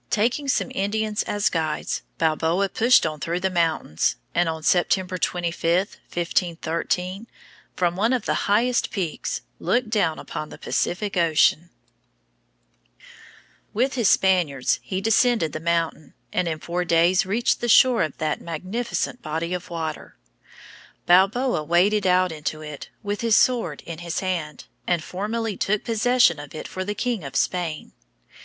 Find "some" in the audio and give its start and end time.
0.48-0.72